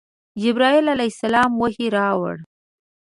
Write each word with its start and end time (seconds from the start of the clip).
جبرائیل 0.41 0.85
علیه 0.93 1.11
السلام 1.13 1.51
وحی 1.61 1.87
راوړ. 1.97 2.35